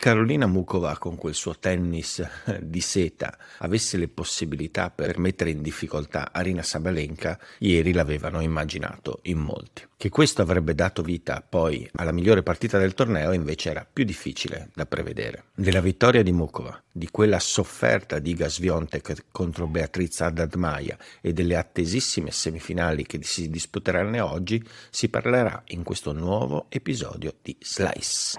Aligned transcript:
Carolina 0.00 0.46
Mukova 0.46 0.96
con 0.96 1.14
quel 1.14 1.34
suo 1.34 1.58
tennis 1.58 2.26
di 2.58 2.80
seta 2.80 3.36
avesse 3.58 3.98
le 3.98 4.08
possibilità 4.08 4.88
per 4.88 5.18
mettere 5.18 5.50
in 5.50 5.60
difficoltà 5.60 6.32
Arina 6.32 6.62
Sabalenka, 6.62 7.38
ieri 7.58 7.92
l'avevano 7.92 8.40
immaginato 8.40 9.18
in 9.24 9.36
molti. 9.36 9.86
Che 9.98 10.08
questo 10.08 10.40
avrebbe 10.40 10.74
dato 10.74 11.02
vita 11.02 11.44
poi 11.46 11.86
alla 11.96 12.12
migliore 12.12 12.42
partita 12.42 12.78
del 12.78 12.94
torneo 12.94 13.32
invece 13.32 13.68
era 13.68 13.86
più 13.90 14.04
difficile 14.04 14.70
da 14.74 14.86
prevedere. 14.86 15.44
Della 15.54 15.82
vittoria 15.82 16.22
di 16.22 16.32
Mukova, 16.32 16.82
di 16.90 17.10
quella 17.10 17.38
sofferta 17.38 18.18
di 18.20 18.30
Iga 18.30 18.48
Swiatek 18.48 19.26
contro 19.30 19.66
Beatriz 19.66 20.18
Haddad-Maia 20.22 20.96
e 21.20 21.34
delle 21.34 21.56
attesissime 21.56 22.30
semifinali 22.30 23.04
che 23.04 23.18
si 23.22 23.50
disputeranno 23.50 24.24
oggi 24.24 24.66
si 24.88 25.10
parlerà 25.10 25.62
in 25.66 25.82
questo 25.82 26.12
nuovo 26.12 26.68
episodio 26.70 27.34
di 27.42 27.54
Slice. 27.60 28.38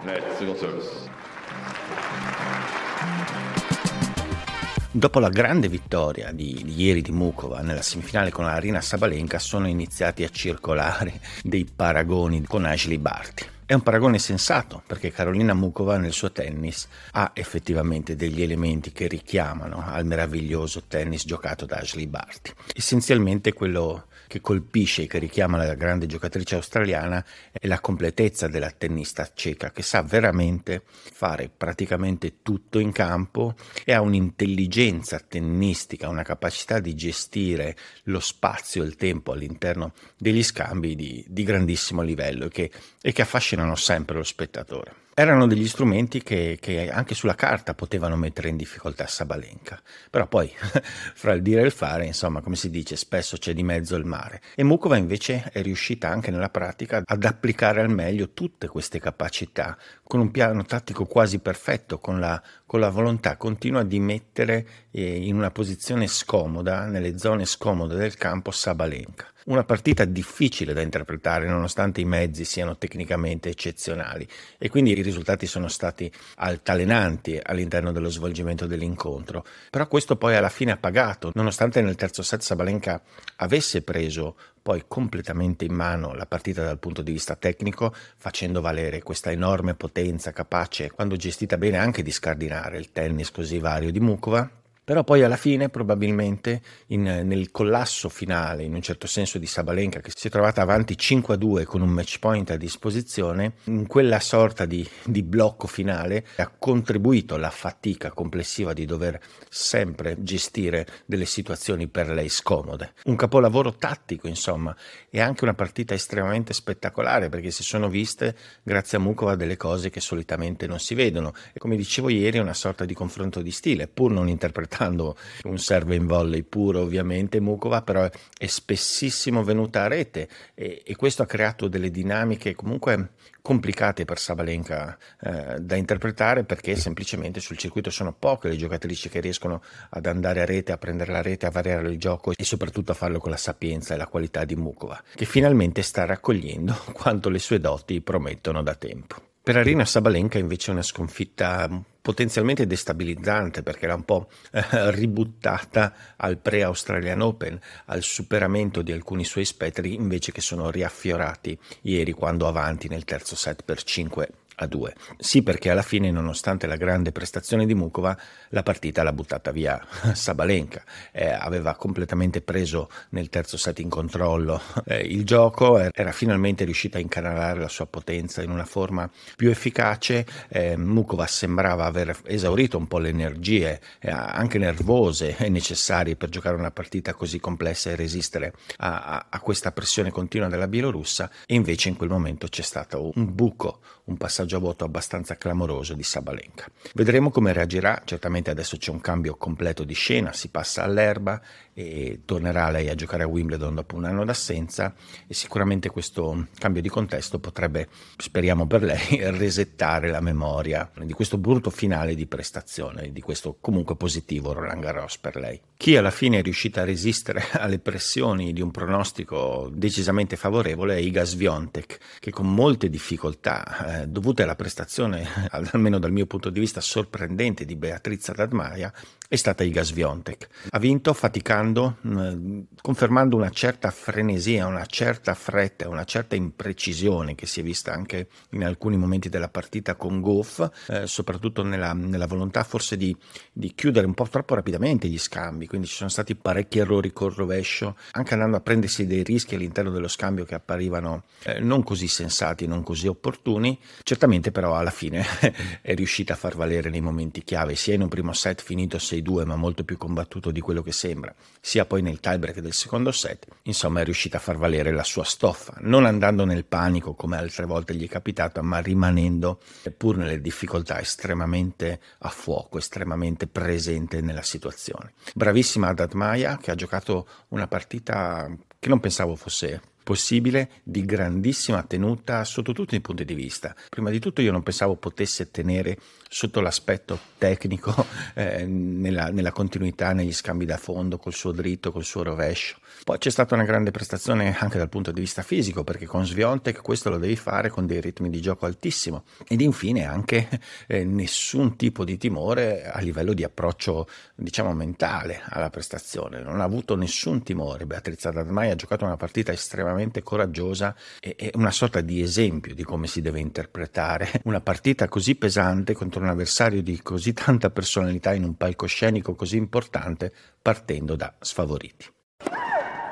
Dopo 4.94 5.20
la 5.20 5.30
grande 5.30 5.70
vittoria 5.70 6.34
di, 6.34 6.62
di, 6.66 6.82
ieri 6.82 7.02
di 7.02 7.12
Mukova 7.12 7.62
nella 7.62 7.82
semifinale 7.82 8.30
con 8.30 8.46
Arina 8.46 8.82
Sabalenka 8.82 9.40
sono 9.40 9.68
iniziati 9.68 10.24
a 10.26 10.30
circolare 10.30 11.22
dei 11.44 11.64
paragoni 11.64 12.44
con 12.44 12.66
Ashley 12.66 12.98
Barty. 12.98 13.46
È 13.66 13.74
un 13.74 13.84
paragone 13.84 14.20
sensato 14.20 14.84
perché 14.86 15.12
Carolina 15.12 15.54
Mukova 15.54 15.98
nel 15.98 16.12
suo 16.12 16.34
tennis 16.34 16.90
ha 17.14 17.32
effettivamente 17.34 18.18
degli 18.18 18.42
elementi 18.42 18.92
che 18.92 19.08
richiamano 19.08 19.82
al 19.88 20.06
meraviglioso 20.06 20.84
tennis 20.90 21.26
giocato 21.26 21.66
da 21.66 21.78
Ashley 21.78 22.08
Barty. 22.08 22.52
Essenzialmente 22.76 23.54
quello 23.54 24.08
che 24.32 24.40
colpisce 24.40 25.04
e 25.04 25.08
che 25.08 25.20
richiama 25.20 25.58
la 25.58 25.74
grande 25.74 26.06
giocatrice 26.06 26.56
australiana 26.56 27.24
è 27.52 27.68
la 27.68 27.82
completezza 27.82 28.48
della 28.48 28.72
tennista 28.72 29.30
ceca 29.34 29.72
che 29.72 29.82
sa 29.82 30.04
veramente 30.04 30.84
fare 30.86 31.52
praticamente 31.56 32.42
tutto 32.42 32.80
in 32.80 32.94
campo 32.94 33.56
e 33.84 33.92
ha 33.92 34.00
un'intelligenza 34.00 35.20
tennistica, 35.20 36.08
una 36.08 36.24
capacità 36.24 36.80
di 36.80 36.96
gestire 36.96 37.76
lo 38.04 38.22
spazio 38.22 38.84
e 38.84 38.86
il 38.86 38.96
tempo 38.96 39.34
all'interno 39.34 39.92
degli 40.18 40.44
scambi 40.44 40.96
di, 40.96 41.26
di 41.28 41.44
grandissimo 41.44 42.02
livello 42.02 42.46
e 42.46 42.50
che, 42.50 42.72
e 43.02 43.12
che 43.12 43.22
affascinano 43.22 43.76
sempre 43.76 44.16
lo 44.16 44.24
spettatore 44.24 45.02
erano 45.14 45.46
degli 45.46 45.68
strumenti 45.68 46.24
che, 46.24 46.58
che, 46.60 46.90
anche 46.90 47.16
sulla 47.16 47.36
carta 47.36 47.74
potevano 47.74 48.16
mettere 48.16 48.50
in 48.50 48.58
difficoltà 48.58 49.08
Sabalenka. 49.08 49.80
Però 50.10 50.28
poi, 50.28 50.52
fra 51.14 51.34
il 51.34 51.42
dire 51.42 51.62
e 51.62 51.66
il 51.66 51.72
fare, 51.72 52.06
insomma, 52.06 52.42
come 52.42 52.56
si 52.56 52.70
dice, 52.70 52.96
spesso 52.96 53.38
c'è 53.38 53.54
di 53.54 53.64
mezzo 53.64 53.96
il 53.96 54.06
mare. 54.06 54.42
E 54.56 54.64
Mukova 54.64 54.98
invece 54.98 55.50
è 55.52 55.62
riuscita 55.62 56.10
anche 56.10 56.32
nella 56.32 56.50
pratica 56.50 57.04
ad 57.06 57.24
applicare 57.24 57.82
al 57.82 57.90
meglio 57.90 58.32
tutte 58.32 58.68
queste 58.68 59.00
capacità, 59.00 59.78
con 60.04 60.20
un 60.20 60.32
piano 60.32 60.64
tattico 60.64 61.06
quasi 61.06 61.40
perfetto, 61.40 62.00
con 62.00 62.20
la, 62.20 62.42
con 62.66 62.80
la 62.80 62.90
volontà 62.90 63.38
continua 63.38 63.84
di 63.84 64.00
mettere 64.00 64.66
eh, 64.92 65.18
in 65.26 65.36
una 65.36 65.52
posizione 65.52 66.08
scomoda, 66.08 66.86
nelle 66.86 67.18
zone 67.18 67.46
scomode 67.46 67.96
del 67.96 68.16
campo, 68.16 68.52
Sabalenka. 68.52 69.28
Una 69.52 69.66
partita 69.66 70.06
difficile 70.06 70.72
da 70.72 70.80
interpretare 70.80 71.46
nonostante 71.46 72.00
i 72.00 72.06
mezzi 72.06 72.46
siano 72.46 72.78
tecnicamente 72.78 73.50
eccezionali 73.50 74.26
e 74.58 74.70
quindi 74.70 74.92
i 74.92 75.02
risultati 75.02 75.46
sono 75.46 75.68
stati 75.68 76.10
altalenanti 76.36 77.38
all'interno 77.44 77.92
dello 77.92 78.10
svolgimento 78.10 78.66
dell'incontro. 78.66 79.44
Però 79.70 79.90
questo 79.90 80.16
poi 80.16 80.38
alla 80.38 80.48
fine 80.48 80.72
ha 80.72 80.78
pagato, 80.78 81.32
nonostante 81.34 81.82
nel 81.82 81.96
terzo 81.96 82.22
set 82.22 82.40
Sabalenka 82.40 83.02
avesse 83.36 83.82
preso 83.82 84.38
poi 84.62 84.86
completamente 84.88 85.66
in 85.66 85.74
mano 85.74 86.14
la 86.14 86.26
partita 86.26 86.64
dal 86.64 86.80
punto 86.80 87.02
di 87.02 87.12
vista 87.12 87.36
tecnico, 87.36 87.94
facendo 88.16 88.62
valere 88.62 89.04
questa 89.04 89.32
enorme 89.32 89.74
potenza 89.74 90.32
capace, 90.32 90.92
quando 90.92 91.18
gestita 91.18 91.58
bene, 91.58 91.78
anche 91.78 92.04
di 92.04 92.12
scardinare 92.12 92.78
il 92.78 92.94
tennis 92.94 93.32
così 93.32 93.60
vario 93.60 93.92
di 93.92 94.00
Mukova 94.00 94.50
però 94.92 95.06
poi 95.06 95.24
alla 95.24 95.38
fine, 95.38 95.70
probabilmente, 95.70 96.62
in, 96.88 97.04
nel 97.04 97.50
collasso 97.50 98.10
finale, 98.10 98.64
in 98.64 98.74
un 98.74 98.82
certo 98.82 99.08
senso, 99.08 99.38
di 99.38 99.46
Sabalenka, 99.46 100.02
che 100.02 100.12
si 100.14 100.28
è 100.28 100.30
trovata 100.30 100.62
avanti 100.62 100.98
5-2 101.00 101.64
con 101.64 101.80
un 101.80 101.88
match 101.88 102.20
point 102.20 102.52
a 102.52 102.58
disposizione, 102.58 103.54
in 103.68 103.88
quella 103.88 104.20
sorta 104.20 104.66
di, 104.66 104.86
di 105.06 105.24
blocco 105.24 105.66
finale 105.68 106.26
ha 106.36 106.52
contribuito 106.60 107.36
alla 107.36 107.52
fatica 107.52 108.12
complessiva 108.12 108.74
di 108.74 108.84
dover 108.84 109.18
sempre 109.48 110.18
gestire 110.20 110.86
delle 111.06 111.24
situazioni 111.24 111.88
per 111.88 112.10
lei 112.10 112.28
scomode. 112.28 112.92
Un 113.06 113.16
capolavoro 113.16 113.76
tattico, 113.76 114.28
insomma, 114.28 114.76
e 115.10 115.22
anche 115.22 115.46
una 115.46 115.54
partita 115.54 115.94
estremamente 115.94 116.52
spettacolare, 116.52 117.30
perché 117.30 117.52
si 117.52 117.64
sono 117.64 117.88
viste, 117.88 118.36
grazie 118.62 118.98
a 118.98 119.00
Mukova, 119.00 119.38
delle 119.38 119.56
cose 119.56 119.90
che 119.90 120.02
solitamente 120.02 120.68
non 120.68 120.80
si 120.80 120.96
vedono. 120.96 121.34
E 121.54 121.60
come 121.60 121.78
dicevo 121.78 122.10
ieri, 122.10 122.40
è 122.40 122.42
una 122.42 122.54
sorta 122.54 122.84
di 122.84 122.94
confronto 122.94 123.42
di 123.42 123.52
stile, 123.52 123.88
pur 123.88 124.12
non 124.12 124.28
interpretando 124.28 124.80
portando 124.82 125.16
un 125.44 125.60
serve 125.60 125.96
in 125.96 126.08
volley 126.08 126.42
puro 126.44 126.82
ovviamente 126.82 127.40
Mukova 127.40 127.84
però 127.84 128.10
è 128.38 128.46
spessissimo 128.48 129.44
venuta 129.44 129.84
a 129.84 129.88
rete 129.88 130.28
e, 130.56 130.82
e 130.84 130.96
questo 130.96 131.22
ha 131.22 131.28
creato 131.28 131.68
delle 131.68 131.92
dinamiche 131.92 132.56
comunque 132.56 133.12
complicate 133.42 134.06
per 134.06 134.18
Sabalenka 134.18 134.98
eh, 135.22 135.60
da 135.60 135.76
interpretare 135.76 136.44
perché 136.44 136.76
semplicemente 136.76 137.40
sul 137.40 137.58
circuito 137.58 137.90
sono 137.90 138.14
poche 138.14 138.50
le 138.50 138.56
giocatrici 138.56 139.10
che 139.10 139.20
riescono 139.20 139.62
ad 139.90 140.06
andare 140.06 140.42
a 140.42 140.46
rete, 140.46 140.72
a 140.72 140.78
prendere 140.78 141.12
la 141.12 141.22
rete, 141.22 141.48
a 141.48 141.52
variare 141.52 141.90
il 141.90 141.98
gioco 141.98 142.34
e 142.36 142.44
soprattutto 142.44 142.92
a 142.92 142.96
farlo 142.96 143.20
con 143.20 143.32
la 143.32 143.38
sapienza 143.38 143.94
e 143.94 143.98
la 143.98 144.08
qualità 144.08 144.46
di 144.46 144.56
Mukova 144.56 145.02
che 145.14 145.26
finalmente 145.26 145.82
sta 145.82 146.06
raccogliendo 146.06 146.76
quanto 146.94 147.30
le 147.30 147.40
sue 147.40 147.60
doti 147.60 148.02
promettono 148.02 148.64
da 148.64 148.76
tempo. 148.76 149.31
Per 149.52 149.60
Arina 149.60 149.84
Sabalenka 149.84 150.38
invece 150.38 150.70
è 150.70 150.74
una 150.74 150.82
sconfitta 150.82 151.70
potenzialmente 152.02 152.66
destabilizzante 152.66 153.64
perché 153.64 153.84
era 153.84 153.96
un 153.96 154.06
po' 154.06 154.30
eh, 154.50 154.64
ributtata 154.92 155.94
al 156.16 156.38
pre-Australian 156.38 157.20
Open, 157.20 157.60
al 157.88 158.02
superamento 158.02 158.82
di 158.82 158.94
alcuni 158.94 159.26
suoi 159.26 159.44
spettri 159.44 159.94
invece 159.94 160.32
che 160.32 160.40
sono 160.40 160.72
riaffiorati 160.72 161.60
ieri 161.82 162.14
quando 162.14 162.48
avanti 162.48 162.88
nel 162.88 163.04
terzo 163.04 163.36
set 163.36 163.64
per 163.66 163.84
5 163.84 164.30
a 164.64 164.68
2. 164.68 164.96
Sì, 165.18 165.44
perché 165.44 165.70
alla 165.70 165.82
fine, 165.82 166.12
nonostante 166.12 166.68
la 166.68 166.76
grande 166.76 167.12
prestazione 167.12 167.66
di 167.66 167.74
Mukova, 167.74 168.18
la 168.50 168.64
partita 168.64 169.04
l'ha 169.04 169.14
buttata 169.14 169.52
via 169.52 169.80
Sabalenka. 170.14 170.84
Eh, 171.12 171.30
aveva 171.30 171.76
completamente 171.76 172.42
preso 172.42 172.90
nel 173.10 173.30
terzo 173.30 173.58
set 173.58 173.80
in 173.80 173.90
controllo 173.90 174.62
eh, 174.86 175.00
il 175.00 175.26
gioco, 175.26 175.78
era 175.78 176.12
finalmente 176.12 176.64
riuscita 176.64 176.98
a 176.98 177.02
incanalare 177.02 177.60
la 177.60 177.68
sua 177.68 177.86
potenza 177.86 178.42
in 178.42 178.50
una 178.50 178.66
forma 178.66 179.10
più 179.36 179.50
efficace. 179.50 180.26
Eh, 180.50 180.78
Mukova 180.78 181.28
sembrava 181.28 181.86
aver 181.86 182.18
esaurito 182.26 182.78
un 182.78 182.88
po' 182.88 183.00
le 183.00 183.10
energie, 183.10 183.80
eh, 184.00 184.12
anche 184.12 184.58
nervose, 184.58 185.36
necessarie 185.50 186.16
per 186.16 186.30
giocare 186.30 186.56
una 186.56 186.72
partita 186.72 187.14
così 187.14 187.40
complessa 187.40 187.90
e 187.90 187.96
resistere 187.96 188.54
a, 188.78 189.04
a, 189.04 189.26
a 189.30 189.40
questa 189.40 189.72
pressione 189.72 190.12
continua 190.12 190.48
della 190.48 190.68
Bielorussa. 190.68 191.30
E 191.46 191.56
invece 191.56 191.90
in 191.90 191.98
quel 191.98 192.10
momento 192.10 192.48
c'è 192.48 192.62
stato 192.62 193.12
un 193.16 193.34
buco, 193.34 193.80
un 194.06 194.18
passaggio 194.18 194.51
voto 194.60 194.84
abbastanza 194.84 195.36
clamoroso 195.36 195.94
di 195.94 196.04
Sabalenka. 196.04 196.70
Vedremo 196.94 197.30
come 197.30 197.54
reagirà, 197.54 198.02
certamente 198.06 198.50
adesso 198.50 198.78
c'è 198.78 198.92
un 198.92 199.02
cambio 199.02 199.36
completo 199.36 199.84
di 199.84 199.94
scena, 199.94 200.34
si 200.34 200.50
passa 200.50 200.84
all'erba 200.84 201.42
e 201.74 202.22
tornerà 202.26 202.70
lei 202.70 202.90
a 202.90 202.96
giocare 202.96 203.24
a 203.24 203.28
Wimbledon 203.28 203.76
dopo 203.76 203.96
un 203.96 204.06
anno 204.06 204.26
d'assenza 204.26 204.94
e 205.26 205.34
sicuramente 205.34 205.90
questo 205.90 206.48
cambio 206.58 206.82
di 206.82 206.90
contesto 206.90 207.40
potrebbe, 207.40 207.88
speriamo 208.18 208.68
per 208.68 208.84
lei, 208.84 209.20
resettare 209.32 210.10
la 210.10 210.22
memoria 210.22 210.90
di 211.04 211.14
questo 211.14 211.38
brutto 211.38 211.70
finale 211.70 212.16
di 212.16 212.26
prestazione, 212.26 213.12
di 213.12 213.22
questo 213.22 213.58
comunque 213.60 213.96
positivo 213.96 214.54
Roland 214.54 214.82
Garros 214.82 215.18
per 215.18 215.36
lei. 215.36 215.60
Chi 215.78 215.96
alla 215.96 216.12
fine 216.12 216.40
è 216.40 216.42
riuscita 216.42 216.82
a 216.82 216.86
resistere 216.86 217.44
alle 217.54 217.80
pressioni 217.80 218.54
di 218.54 218.62
un 218.62 218.72
pronostico 218.72 219.70
decisamente 219.74 220.36
favorevole 220.36 220.96
è 220.96 221.00
Iga 221.00 221.24
Swiatek, 221.24 221.98
che 222.20 222.32
con 222.32 222.54
molte 222.54 222.90
difficoltà 222.90 224.02
eh, 224.02 224.08
dovute 224.08 224.31
alla 224.40 224.56
prestazione, 224.56 225.28
almeno 225.52 226.00
dal 226.00 226.12
mio 226.12 226.26
punto 226.26 226.50
di 226.50 226.60
vista, 226.60 226.82
sorprendente 226.82 227.66
di 227.66 227.76
Beatrice 227.76 228.34
Radmaia, 228.34 228.92
è 229.32 229.38
stata 229.38 229.64
Iga 229.64 229.82
Swiatek. 229.82 230.48
Ha 230.72 230.80
vinto 230.80 231.14
faticando, 231.14 232.00
eh, 232.04 232.66
confermando 232.82 233.38
una 233.38 233.50
certa 233.50 233.90
frenesia, 233.90 234.68
una 234.68 234.86
certa 234.86 235.34
fretta, 235.36 235.88
una 235.88 236.04
certa 236.04 236.36
imprecisione 236.36 237.34
che 237.34 237.46
si 237.46 237.62
è 237.62 237.64
vista 237.64 237.94
anche 237.94 238.28
in 238.50 238.66
alcuni 238.66 238.98
momenti 238.98 239.30
della 239.30 239.48
partita 239.48 239.96
con 239.96 240.20
Goff, 240.20 240.70
eh, 240.88 241.08
soprattutto 241.08 241.64
nella, 241.64 241.94
nella, 241.94 242.28
volontà 242.28 242.64
forse 242.66 242.98
di, 242.98 243.16
di, 243.54 243.74
chiudere 243.74 244.06
un 244.06 244.14
po' 244.14 244.28
troppo 244.28 244.54
rapidamente 244.54 245.08
gli 245.08 245.18
scambi, 245.18 245.66
quindi 245.66 245.88
ci 245.88 245.96
sono 245.96 246.10
stati 246.10 246.36
parecchi 246.36 246.80
errori 246.80 247.14
col 247.14 247.34
rovescio, 247.34 247.96
anche 248.12 248.34
andando 248.34 248.58
a 248.58 248.62
prendersi 248.62 249.08
dei 249.08 249.24
rischi 249.24 249.56
all'interno 249.56 249.92
dello 249.92 250.10
scambio 250.10 250.44
che 250.44 250.56
apparivano 250.56 251.24
eh, 251.44 251.62
non 251.62 251.84
così 251.84 252.10
sensati, 252.10 252.68
non 252.68 252.84
così 252.84 253.08
opportuni, 253.08 253.80
certamente 254.04 254.21
però 254.52 254.76
alla 254.76 254.92
fine 254.92 255.26
è 255.82 255.94
riuscita 255.96 256.34
a 256.34 256.36
far 256.36 256.56
valere 256.56 256.90
nei 256.90 257.02
momenti 257.02 257.44
chiave, 257.44 257.76
sia 257.76 257.94
in 257.94 258.02
un 258.02 258.10
primo 258.10 258.34
set 258.34 258.62
finito 258.62 259.00
6 259.00 259.22
6-2 259.22 259.46
ma 259.46 259.56
molto 259.56 259.84
più 259.84 259.98
combattuto 259.98 260.52
di 260.52 260.60
quello 260.60 260.82
che 260.82 260.92
sembra, 260.92 261.34
sia 261.60 261.86
poi 261.86 262.02
nel 262.02 262.20
tiebreak 262.20 262.60
del 262.60 262.74
secondo 262.74 263.12
set, 263.12 263.48
insomma 263.64 264.02
è 264.02 264.04
riuscita 264.04 264.38
a 264.38 264.40
far 264.40 264.58
valere 264.58 264.92
la 264.92 265.04
sua 265.04 265.24
stoffa, 265.24 265.76
non 265.82 266.06
andando 266.06 266.46
nel 266.46 266.66
panico 266.66 267.14
come 267.14 267.38
altre 267.38 267.66
volte 267.66 267.96
gli 267.96 268.06
è 268.06 268.10
capitato, 268.10 268.62
ma 268.64 268.80
rimanendo 268.80 269.60
pur 269.96 270.18
nelle 270.18 270.42
difficoltà 270.42 271.00
estremamente 271.00 272.00
a 272.20 272.30
fuoco, 272.30 272.78
estremamente 272.78 273.48
presente 273.48 274.22
nella 274.22 274.44
situazione. 274.44 275.14
Bravissima 275.34 275.90
Adad 275.90 276.14
Maya 276.14 276.58
che 276.58 276.72
ha 276.72 276.76
giocato 276.76 277.28
una 277.50 277.68
partita 277.68 278.50
che 278.80 278.90
non 278.90 279.00
pensavo 279.00 279.36
fosse 279.36 279.82
possibile 280.04 280.70
di 280.84 281.06
grandissima 281.06 281.84
tenuta 281.84 282.44
sotto 282.44 282.74
tutti 282.74 282.96
i 282.96 283.02
punti 283.02 283.26
di 283.26 283.34
vista. 283.34 283.76
Prima 283.90 284.10
di 284.10 284.20
tutto 284.20 284.42
io 284.42 284.52
non 284.52 284.64
pensavo 284.64 284.96
potesse 284.96 285.52
tenere 285.52 285.98
sotto 286.28 286.62
l'aspetto 286.62 287.20
tecnico, 287.38 288.06
eh, 288.36 288.66
nella, 288.66 289.30
nella, 289.30 289.52
continuità, 289.52 290.14
negli 290.14 290.34
scambi 290.34 290.66
da 290.66 290.78
fondo, 290.78 291.18
col 291.18 291.34
suo 291.34 291.52
dritto, 291.52 291.92
col 291.92 292.04
suo 292.04 292.24
rovescio. 292.24 292.78
Poi 293.04 293.18
c'è 293.18 293.30
stata 293.30 293.56
una 293.56 293.64
grande 293.64 293.92
prestazione 293.92 294.56
anche 294.58 294.78
dal 294.78 294.90
punto 294.90 295.12
di 295.12 295.20
vista 295.20 295.42
fisico, 295.42 295.84
perché 295.84 296.06
con 296.06 296.26
Sviontek 296.26 296.82
questo 296.82 297.10
lo 297.10 297.18
devi 297.18 297.36
fare 297.36 297.70
con 297.70 297.86
dei 297.86 298.00
ritmi 298.00 298.30
di 298.30 298.42
gioco 298.42 298.66
altissimo. 298.66 299.24
Ed 299.48 299.62
infine 299.62 300.06
anche 300.06 300.48
eh, 300.88 301.04
nessun 301.04 301.76
tipo 301.76 302.06
di 302.06 302.18
timore 302.18 302.86
a 302.86 303.00
livello 303.00 303.34
di 303.34 303.44
approccio, 303.44 304.08
diciamo, 304.36 304.74
mentale 304.74 305.42
alla 305.44 305.70
prestazione. 305.70 306.42
Non 306.42 306.62
ha 306.62 306.64
avuto 306.64 306.96
nessun 306.96 307.44
timore. 307.44 307.86
Beatrice 307.86 308.30
Adadmai 308.30 308.70
ha 308.72 308.76
giocato 308.76 309.04
una 309.04 309.18
partita 309.18 309.52
estremamente 309.52 309.91
coraggiosa 310.24 310.96
e, 311.20 311.36
e 311.38 311.52
una 311.56 311.72
sorta 311.72 312.02
di 312.02 312.22
esempio 312.22 312.74
di 312.74 312.84
come 312.84 313.08
si 313.08 313.22
deve 313.22 313.40
interpretare 313.40 314.42
una 314.46 314.62
partita 314.62 315.08
così 315.08 315.36
pesante 315.36 315.94
contro 315.94 316.22
un 316.22 316.28
avversario 316.28 316.82
di 316.82 317.02
così 317.02 317.34
tanta 317.34 317.70
personalità 317.70 318.34
in 318.34 318.44
un 318.44 318.56
palcoscenico 318.56 319.36
così 319.36 319.58
importante 319.58 320.32
partendo 320.62 321.16
da 321.16 321.34
sfavoriti. 321.40 322.06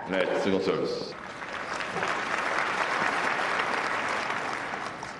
Net, 0.07 0.41
single 0.41 0.61
service. 0.61 1.15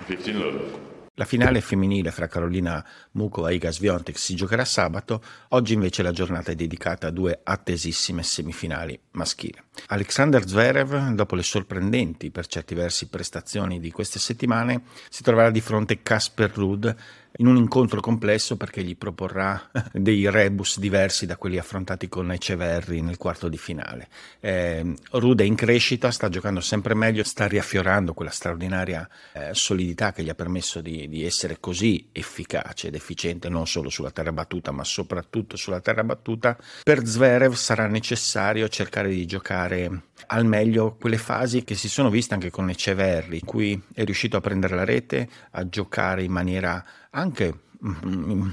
15 0.06 0.32
love. 0.32 0.89
La 1.20 1.26
finale 1.26 1.60
femminile 1.60 2.10
fra 2.12 2.28
Carolina 2.28 2.82
Mukova 3.10 3.50
e 3.50 3.56
Iga 3.56 3.70
Swiatek 3.70 4.18
si 4.18 4.34
giocherà 4.34 4.64
sabato, 4.64 5.22
oggi 5.48 5.74
invece 5.74 6.02
la 6.02 6.12
giornata 6.12 6.50
è 6.50 6.54
dedicata 6.54 7.08
a 7.08 7.10
due 7.10 7.40
attesissime 7.44 8.22
semifinali 8.22 8.98
maschili. 9.10 9.60
Alexander 9.88 10.48
Zverev, 10.48 11.10
dopo 11.10 11.34
le 11.34 11.42
sorprendenti 11.42 12.30
per 12.30 12.46
certi 12.46 12.74
versi 12.74 13.08
prestazioni 13.08 13.80
di 13.80 13.90
queste 13.90 14.18
settimane, 14.18 14.84
si 15.10 15.22
troverà 15.22 15.50
di 15.50 15.60
fronte 15.60 15.92
a 15.92 15.98
Casper 16.02 16.52
Ruud 16.54 16.96
in 17.36 17.46
un 17.46 17.56
incontro 17.56 18.00
complesso 18.00 18.56
perché 18.56 18.82
gli 18.82 18.96
proporrà 18.96 19.70
dei 19.92 20.28
rebus 20.30 20.78
diversi 20.78 21.26
da 21.26 21.36
quelli 21.36 21.58
affrontati 21.58 22.08
con 22.08 22.30
Eceverri 22.32 23.00
nel 23.00 23.16
quarto 23.16 23.48
di 23.48 23.58
finale. 23.58 24.08
Eh, 24.40 24.94
Rude 25.12 25.44
è 25.44 25.46
in 25.46 25.54
crescita, 25.54 26.10
sta 26.10 26.28
giocando 26.28 26.60
sempre 26.60 26.94
meglio, 26.94 27.24
sta 27.24 27.46
riaffiorando 27.46 28.14
quella 28.14 28.30
straordinaria 28.30 29.08
eh, 29.32 29.50
solidità 29.52 30.12
che 30.12 30.22
gli 30.22 30.28
ha 30.28 30.34
permesso 30.34 30.80
di, 30.80 31.08
di, 31.08 31.24
essere 31.24 31.58
così 31.60 32.08
efficace 32.12 32.88
ed 32.88 32.94
efficiente 32.94 33.48
non 33.48 33.66
solo 33.66 33.88
sulla 33.88 34.10
terra 34.10 34.32
battuta 34.32 34.72
ma 34.72 34.84
soprattutto 34.84 35.56
sulla 35.56 35.80
terra 35.80 36.04
battuta. 36.04 36.56
Per 36.82 37.06
Zverev 37.06 37.54
sarà 37.54 37.86
necessario 37.86 38.68
cercare 38.68 39.08
di 39.08 39.26
giocare 39.26 40.02
al 40.26 40.44
meglio 40.44 40.96
quelle 40.98 41.18
fasi 41.18 41.64
che 41.64 41.74
si 41.74 41.88
sono 41.88 42.10
viste 42.10 42.34
anche 42.34 42.50
con 42.50 42.68
Eceverri, 42.70 43.38
in 43.38 43.44
cui 43.44 43.80
è 43.92 44.04
riuscito 44.04 44.36
a 44.36 44.40
prendere 44.40 44.74
la 44.74 44.84
rete, 44.84 45.28
a 45.52 45.68
giocare 45.68 46.22
in 46.22 46.32
maniera 46.32 46.84
anche 47.10 47.54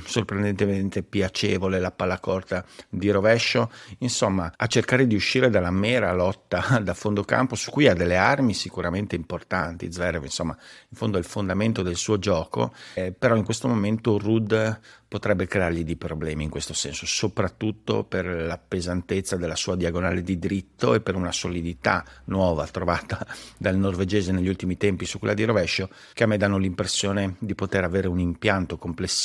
sorprendentemente 0.06 1.04
piacevole 1.04 1.80
la 1.80 1.92
palla 1.92 2.20
corta 2.20 2.64
di 2.88 3.10
rovescio, 3.10 3.70
insomma 4.00 4.54
a 4.56 4.68
cercare 4.68 5.06
di 5.06 5.16
uscire 5.16 5.50
dalla 5.50 5.72
mera 5.72 6.14
lotta 6.14 6.80
da 6.82 6.94
fondo 6.94 7.24
campo 7.24 7.56
su 7.56 7.70
cui 7.70 7.88
ha 7.88 7.94
delle 7.94 8.16
armi 8.16 8.54
sicuramente 8.54 9.16
importanti, 9.16 9.92
Zverev 9.92 10.24
insomma 10.24 10.56
in 10.90 10.98
fondo 10.98 11.18
è 11.18 11.20
il 11.20 11.26
fondamento 11.26 11.82
del 11.82 11.98
suo 11.98 12.18
gioco, 12.18 12.74
eh, 12.94 13.12
però 13.12 13.36
in 13.36 13.44
questo 13.44 13.68
momento 13.68 14.18
Rud 14.18 14.80
potrebbe 15.10 15.48
creargli 15.48 15.86
dei 15.86 15.96
problemi 15.96 16.44
in 16.44 16.50
questo 16.50 16.74
senso, 16.74 17.06
soprattutto 17.06 18.04
per 18.04 18.26
la 18.26 18.58
pesantezza 18.58 19.38
della 19.38 19.56
sua 19.56 19.78
diagonale 19.78 20.22
di 20.22 20.38
dritto 20.38 20.94
e 20.94 21.00
per 21.00 21.16
una 21.16 21.32
solidità 21.32 22.04
nuova 22.26 22.68
trovata 22.68 23.26
dal 23.58 23.78
norvegese 23.78 24.34
negli 24.34 24.50
ultimi 24.50 24.76
tempi 24.76 25.06
su 25.06 25.18
quella 25.20 25.34
di 25.34 25.46
rovescio, 25.46 25.90
che 26.14 26.24
a 26.24 26.28
me 26.28 26.38
danno 26.38 26.58
l'impressione 26.58 27.36
di 27.40 27.56
poter 27.56 27.86
avere 27.86 28.08
un 28.08 28.20
impianto 28.20 28.78
complessivo 28.78 29.17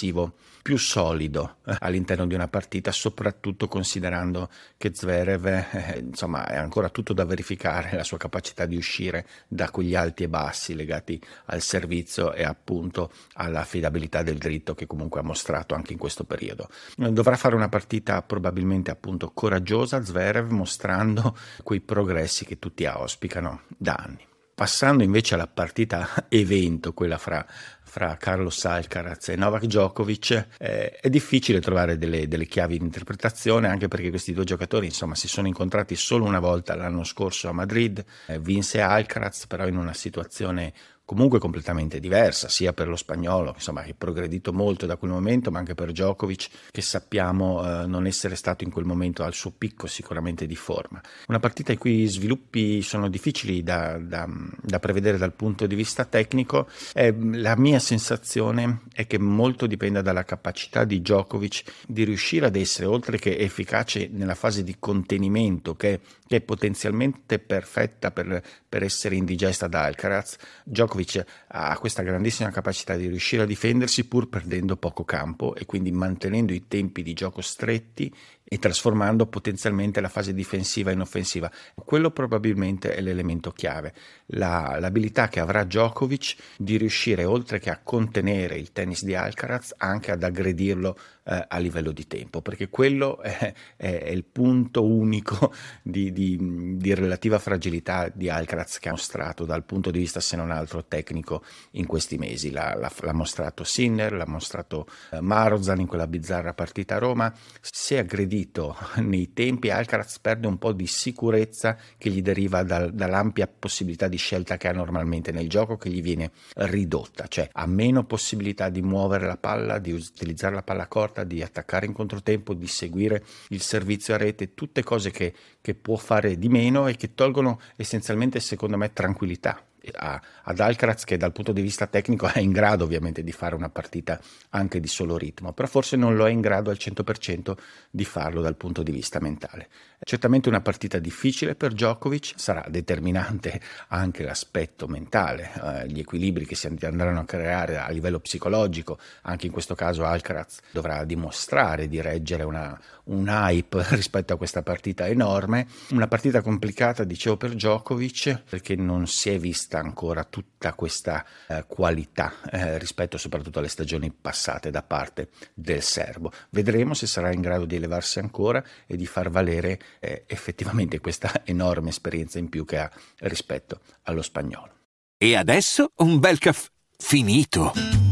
più 0.62 0.76
solido 0.78 1.56
eh, 1.66 1.76
all'interno 1.80 2.26
di 2.26 2.34
una 2.34 2.48
partita, 2.48 2.92
soprattutto 2.92 3.66
considerando 3.66 4.48
che 4.78 4.94
Zverev 4.94 5.46
eh, 5.46 5.98
insomma, 5.98 6.46
è 6.46 6.56
ancora 6.56 6.88
tutto 6.88 7.12
da 7.12 7.24
verificare, 7.24 7.96
la 7.96 8.04
sua 8.04 8.16
capacità 8.16 8.64
di 8.64 8.76
uscire 8.76 9.26
da 9.48 9.70
quegli 9.70 9.96
alti 9.96 10.22
e 10.22 10.28
bassi 10.28 10.74
legati 10.74 11.20
al 11.46 11.60
servizio 11.60 12.32
e 12.32 12.44
appunto 12.44 13.10
all'affidabilità 13.34 14.22
del 14.22 14.38
dritto 14.38 14.74
che 14.74 14.86
comunque 14.86 15.20
ha 15.20 15.24
mostrato 15.24 15.74
anche 15.74 15.92
in 15.92 15.98
questo 15.98 16.24
periodo. 16.24 16.68
Dovrà 16.96 17.36
fare 17.36 17.56
una 17.56 17.68
partita 17.68 18.22
probabilmente 18.22 18.90
appunto 18.90 19.32
coraggiosa, 19.34 20.04
Zverev, 20.04 20.50
mostrando 20.50 21.36
quei 21.64 21.80
progressi 21.80 22.44
che 22.44 22.58
tutti 22.58 22.86
auspicano 22.86 23.62
da 23.76 23.94
anni. 23.94 24.30
Passando 24.54 25.02
invece 25.02 25.34
alla 25.34 25.46
partita 25.46 26.08
evento, 26.28 26.92
quella 26.92 27.16
fra, 27.16 27.44
fra 27.82 28.16
Carlos 28.16 28.64
Alcaraz 28.64 29.28
e 29.28 29.36
Novak 29.36 29.64
Djokovic, 29.64 30.46
eh, 30.58 30.90
è 30.90 31.08
difficile 31.08 31.60
trovare 31.60 31.96
delle, 31.96 32.28
delle, 32.28 32.46
chiavi 32.46 32.78
di 32.78 32.84
interpretazione, 32.84 33.68
anche 33.68 33.88
perché 33.88 34.10
questi 34.10 34.32
due 34.32 34.44
giocatori 34.44 34.86
insomma, 34.86 35.14
si 35.14 35.26
sono 35.26 35.46
incontrati 35.46 35.96
solo 35.96 36.24
una 36.24 36.38
volta 36.38 36.74
l'anno 36.74 37.04
scorso 37.04 37.48
a 37.48 37.52
Madrid, 37.52 38.04
eh, 38.26 38.38
vinse 38.38 38.80
Alcaraz 38.80 39.46
però 39.46 39.66
in 39.66 39.76
una 39.76 39.94
situazione 39.94 40.72
comunque 41.12 41.38
completamente 41.38 42.00
diversa, 42.00 42.48
sia 42.48 42.72
per 42.72 42.88
lo 42.88 42.96
spagnolo, 42.96 43.52
insomma, 43.54 43.82
che 43.82 43.90
è 43.90 43.94
progredito 43.94 44.50
molto 44.50 44.86
da 44.86 44.96
quel 44.96 45.10
momento, 45.10 45.50
ma 45.50 45.58
anche 45.58 45.74
per 45.74 45.92
Djokovic, 45.92 46.48
che 46.70 46.80
sappiamo 46.80 47.82
eh, 47.82 47.86
non 47.86 48.06
essere 48.06 48.34
stato 48.34 48.64
in 48.64 48.70
quel 48.70 48.86
momento 48.86 49.22
al 49.22 49.34
suo 49.34 49.50
picco 49.50 49.86
sicuramente 49.86 50.46
di 50.46 50.56
forma. 50.56 51.02
Una 51.26 51.38
partita 51.38 51.70
i 51.70 51.76
cui 51.76 52.06
sviluppi 52.06 52.80
sono 52.80 53.10
difficili 53.10 53.62
da, 53.62 53.98
da, 53.98 54.26
da 54.62 54.78
prevedere 54.78 55.18
dal 55.18 55.34
punto 55.34 55.66
di 55.66 55.74
vista 55.74 56.06
tecnico. 56.06 56.66
Eh, 56.94 57.14
la 57.34 57.58
mia 57.58 57.78
sensazione 57.78 58.84
è 58.94 59.06
che 59.06 59.18
molto 59.18 59.66
dipenda 59.66 60.00
dalla 60.00 60.24
capacità 60.24 60.84
di 60.84 61.02
Djokovic 61.02 61.64
di 61.86 62.04
riuscire 62.04 62.46
ad 62.46 62.56
essere, 62.56 62.86
oltre 62.86 63.18
che 63.18 63.36
efficace 63.36 64.08
nella 64.10 64.34
fase 64.34 64.64
di 64.64 64.76
contenimento, 64.78 65.76
che, 65.76 66.00
che 66.26 66.36
è 66.36 66.40
potenzialmente 66.40 67.38
perfetta 67.38 68.10
per, 68.12 68.42
per 68.66 68.82
essere 68.82 69.16
indigesta 69.16 69.66
da 69.66 69.82
Alcaraz, 69.82 70.38
Djokovic 70.64 71.01
Djokovic 71.02 71.24
ha 71.48 71.76
questa 71.78 72.02
grandissima 72.02 72.50
capacità 72.50 72.96
di 72.96 73.08
riuscire 73.08 73.42
a 73.42 73.46
difendersi 73.46 74.06
pur 74.06 74.28
perdendo 74.28 74.76
poco 74.76 75.04
campo 75.04 75.54
e 75.54 75.66
quindi 75.66 75.90
mantenendo 75.90 76.52
i 76.52 76.66
tempi 76.68 77.02
di 77.02 77.12
gioco 77.12 77.40
stretti 77.40 78.12
e 78.52 78.58
trasformando 78.58 79.24
potenzialmente 79.24 80.02
la 80.02 80.10
fase 80.10 80.34
difensiva 80.34 80.90
in 80.90 81.00
offensiva. 81.00 81.50
Quello 81.74 82.10
probabilmente 82.10 82.94
è 82.94 83.00
l'elemento 83.00 83.50
chiave, 83.50 83.94
la, 84.26 84.76
l'abilità 84.78 85.28
che 85.28 85.40
avrà 85.40 85.64
Djokovic 85.64 86.36
di 86.58 86.76
riuscire 86.76 87.24
oltre 87.24 87.58
che 87.58 87.70
a 87.70 87.80
contenere 87.82 88.56
il 88.56 88.70
tennis 88.72 89.04
di 89.04 89.14
Alcaraz 89.14 89.72
anche 89.78 90.10
ad 90.10 90.22
aggredirlo 90.22 90.98
eh, 91.24 91.46
a 91.48 91.58
livello 91.58 91.92
di 91.92 92.06
tempo, 92.06 92.42
perché 92.42 92.68
quello 92.68 93.20
è, 93.22 93.54
è, 93.76 94.02
è 94.02 94.10
il 94.10 94.24
punto 94.24 94.84
unico 94.84 95.54
di, 95.80 96.12
di, 96.12 96.76
di, 96.76 96.92
relativa 96.92 97.38
fragilità 97.38 98.10
di 98.12 98.28
Alcaraz 98.28 98.78
che 98.78 98.88
ha 98.88 98.92
mostrato 98.92 99.46
dal 99.46 99.64
punto 99.64 99.90
di 99.90 99.98
vista 99.98 100.20
se 100.20 100.36
non 100.36 100.50
altro 100.50 100.84
tecnico 100.84 101.42
in 101.72 101.86
questi 101.86 102.18
mesi. 102.18 102.50
L'ha, 102.50 102.74
l'ha, 102.74 102.92
l'ha 103.00 103.14
mostrato 103.14 103.64
Sinner, 103.64 104.12
l'ha 104.12 104.26
mostrato 104.26 104.86
eh, 105.10 105.22
Marozan 105.22 105.80
in 105.80 105.86
quella 105.86 106.06
bizzarra 106.06 106.52
partita 106.52 106.96
a 106.96 106.98
Roma, 106.98 107.32
se 107.62 107.96
aggredito 107.96 108.41
invertito 108.42 108.76
nei 109.00 109.32
tempi, 109.32 109.70
Alcaraz 109.70 110.18
perde 110.18 110.46
un 110.46 110.58
po' 110.58 110.72
di 110.72 110.86
sicurezza 110.86 111.76
che 111.96 112.10
gli 112.10 112.22
deriva 112.22 112.62
dal, 112.62 112.92
dall'ampia 112.92 113.46
possibilità 113.46 114.08
di 114.08 114.16
scelta 114.16 114.56
che 114.56 114.68
ha 114.68 114.72
normalmente 114.72 115.32
nel 115.32 115.48
gioco, 115.48 115.76
che 115.76 115.88
gli 115.88 116.02
viene 116.02 116.32
ridotta, 116.54 117.26
cioè 117.28 117.48
ha 117.52 117.66
meno 117.66 118.04
possibilità 118.04 118.68
di 118.68 118.82
muovere 118.82 119.26
la 119.26 119.36
palla, 119.36 119.78
di 119.78 119.92
utilizzare 119.92 120.54
la 120.54 120.62
palla 120.62 120.86
corta, 120.86 121.24
di 121.24 121.42
attaccare 121.42 121.86
in 121.86 121.92
controtempo, 121.92 122.54
di 122.54 122.66
seguire 122.66 123.24
il 123.48 123.60
servizio 123.60 124.14
a 124.14 124.18
rete, 124.18 124.54
tutte 124.54 124.82
cose 124.82 125.10
che, 125.10 125.32
che 125.60 125.74
può 125.74 125.96
fare 125.96 126.38
di 126.38 126.48
meno 126.48 126.88
e 126.88 126.96
che 126.96 127.14
tolgono 127.14 127.60
essenzialmente, 127.76 128.40
secondo 128.40 128.76
me, 128.76 128.92
tranquillità 128.92 129.64
ad 129.94 130.60
Alcaraz 130.60 131.04
che 131.04 131.16
dal 131.16 131.32
punto 131.32 131.52
di 131.52 131.60
vista 131.60 131.86
tecnico 131.86 132.26
è 132.26 132.38
in 132.38 132.52
grado 132.52 132.84
ovviamente 132.84 133.22
di 133.22 133.32
fare 133.32 133.54
una 133.54 133.70
partita 133.70 134.20
anche 134.50 134.80
di 134.80 134.88
solo 134.88 135.16
ritmo, 135.16 135.52
però 135.52 135.66
forse 135.66 135.96
non 135.96 136.14
lo 136.14 136.26
è 136.26 136.30
in 136.30 136.40
grado 136.40 136.70
al 136.70 136.76
100% 136.78 137.54
di 137.90 138.04
farlo 138.04 138.40
dal 138.40 138.56
punto 138.56 138.82
di 138.82 138.92
vista 138.92 139.20
mentale. 139.20 139.68
È 139.98 140.04
certamente 140.04 140.48
una 140.48 140.60
partita 140.60 140.98
difficile 140.98 141.54
per 141.54 141.72
Djokovic, 141.72 142.34
sarà 142.36 142.64
determinante 142.68 143.60
anche 143.88 144.24
l'aspetto 144.24 144.88
mentale, 144.88 145.50
eh, 145.54 145.88
gli 145.88 146.00
equilibri 146.00 146.46
che 146.46 146.54
si 146.54 146.66
andranno 146.66 147.20
a 147.20 147.24
creare 147.24 147.78
a 147.78 147.88
livello 147.90 148.18
psicologico, 148.18 148.98
anche 149.22 149.46
in 149.46 149.52
questo 149.52 149.74
caso 149.74 150.04
Alcaraz 150.04 150.58
dovrà 150.70 151.04
dimostrare 151.04 151.88
di 151.88 152.00
reggere 152.00 152.42
una, 152.42 152.78
un 153.04 153.28
hype 153.28 153.84
rispetto 153.94 154.32
a 154.32 154.36
questa 154.36 154.62
partita 154.62 155.06
enorme, 155.06 155.66
una 155.90 156.08
partita 156.08 156.42
complicata 156.42 157.04
dicevo 157.04 157.36
per 157.36 157.50
Djokovic 157.50 158.42
perché 158.48 158.74
non 158.74 159.06
si 159.06 159.30
è 159.30 159.38
vista 159.38 159.71
vista 159.72 159.78
ancora 159.78 160.24
tutta 160.24 160.74
questa 160.74 161.24
eh, 161.48 161.64
qualità 161.66 162.34
eh, 162.50 162.78
rispetto 162.78 163.16
soprattutto 163.16 163.58
alle 163.58 163.68
stagioni 163.68 164.12
passate 164.12 164.70
da 164.70 164.82
parte 164.82 165.30
del 165.54 165.82
serbo. 165.82 166.30
Vedremo 166.50 166.92
se 166.94 167.06
sarà 167.06 167.32
in 167.32 167.40
grado 167.40 167.64
di 167.64 167.76
elevarsi 167.76 168.18
ancora 168.18 168.62
e 168.86 168.96
di 168.96 169.06
far 169.06 169.30
valere 169.30 169.78
eh, 170.00 170.24
effettivamente 170.26 171.00
questa 171.00 171.42
enorme 171.44 171.88
esperienza 171.88 172.38
in 172.38 172.48
più 172.48 172.64
che 172.64 172.78
ha 172.78 172.90
rispetto 173.20 173.80
allo 174.02 174.22
spagnolo. 174.22 174.72
E 175.16 175.36
adesso 175.36 175.92
un 175.96 176.18
bel 176.18 176.38
caffè 176.38 176.68
finito. 176.98 178.11